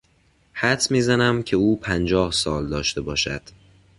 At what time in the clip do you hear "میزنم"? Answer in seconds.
0.91-1.43